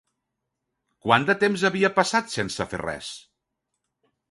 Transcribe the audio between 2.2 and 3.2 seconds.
sense fer res?